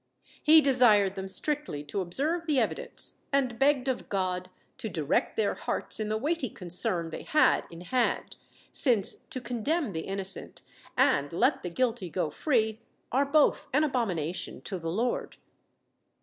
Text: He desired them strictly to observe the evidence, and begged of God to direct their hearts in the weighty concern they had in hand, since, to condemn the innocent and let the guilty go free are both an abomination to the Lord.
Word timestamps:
He 0.41 0.61
desired 0.61 1.13
them 1.13 1.27
strictly 1.27 1.83
to 1.83 2.01
observe 2.01 2.47
the 2.47 2.59
evidence, 2.59 3.17
and 3.31 3.59
begged 3.59 3.87
of 3.87 4.09
God 4.09 4.49
to 4.79 4.89
direct 4.89 5.37
their 5.37 5.53
hearts 5.53 5.99
in 5.99 6.09
the 6.09 6.17
weighty 6.17 6.49
concern 6.49 7.11
they 7.11 7.21
had 7.21 7.67
in 7.69 7.81
hand, 7.81 8.35
since, 8.71 9.13
to 9.13 9.39
condemn 9.39 9.91
the 9.93 9.99
innocent 10.07 10.63
and 10.97 11.31
let 11.31 11.61
the 11.61 11.69
guilty 11.69 12.09
go 12.09 12.31
free 12.31 12.79
are 13.11 13.25
both 13.27 13.67
an 13.73 13.83
abomination 13.83 14.61
to 14.61 14.79
the 14.79 14.89
Lord. 14.89 15.37